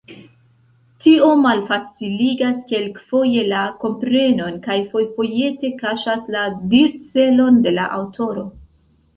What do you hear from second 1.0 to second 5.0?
Tio malfaciligas kelkfoje la komprenon, kaj